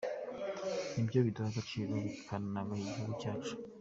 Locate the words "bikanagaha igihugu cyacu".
2.05-3.53